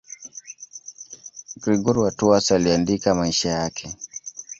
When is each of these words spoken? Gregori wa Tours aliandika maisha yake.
Gregori 1.61 1.99
wa 2.01 2.11
Tours 2.11 2.51
aliandika 2.51 3.15
maisha 3.15 3.49
yake. 3.49 3.95